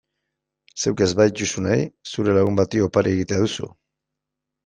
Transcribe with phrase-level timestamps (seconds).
[0.83, 3.69] Zeuk ez badituzu nahi zure lagun bati opari egitea duzu.